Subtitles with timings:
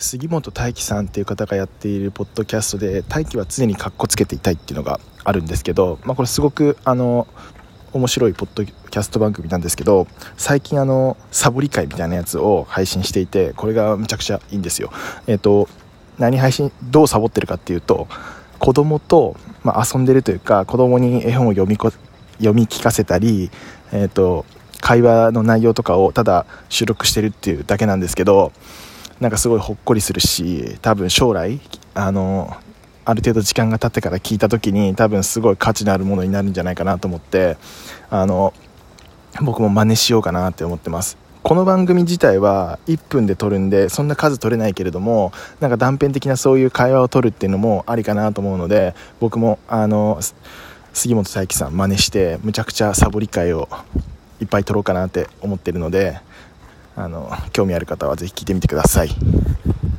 [0.00, 7.28] 杉本大樹さんっていう方がやっているポッドキャストで大樹は常にかっこつけていたいっていうのがあるんですけど、まあ、これすごくあの
[7.92, 10.06] 面白いポッドキャスト番組なんですけど
[10.38, 14.90] 最近あのサボり会みたいなやつを配信していてこれがむちゃくちゃいいんですよ。
[15.26, 15.68] えっ、ー、と
[16.18, 18.08] 何配信どうサボってるかっていうと
[18.58, 21.92] 子供と、まあ、遊んでるというか子供に絵本を読みこ
[22.38, 23.50] 読み聞かせたり、
[23.92, 24.46] えーと
[24.80, 28.50] 会話の内容とかをただ収録してるっていうだけなんですけど
[29.20, 31.60] なんかすごいほっこりするし多分将来
[31.94, 32.56] あの
[33.04, 37.56] ある程度時間が経ってから聞いた時に多分すごい価値のあるものになるんじゃないかなと思って
[38.08, 38.54] あの
[39.42, 41.16] 僕も真似しようかなって思ってます。
[41.42, 50.20] この番組自体は1分で撮るんでそんな数撮れないけれどもなんか断片的なそういう会話を撮るっていうのもありかなと思うので僕もあの
[50.92, 53.70] 杉本佐伯さん真似してむちゃくちゃサボり会を
[54.40, 56.20] いっぱい撮ろうかなって思ってるので
[56.96, 59.10] あの興味ある方は是非聞いてみてください。